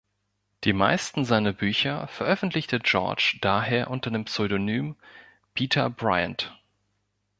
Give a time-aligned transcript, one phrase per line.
[0.63, 4.95] Die meisten seiner Bücher veröffentlichte George daher unter dem Pseudonym
[5.53, 6.59] Peter Bryant.